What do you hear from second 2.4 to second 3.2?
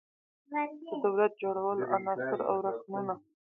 او رکنونه